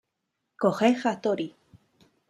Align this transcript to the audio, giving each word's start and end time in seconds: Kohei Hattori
Kohei 0.63 0.95
Hattori 1.03 1.47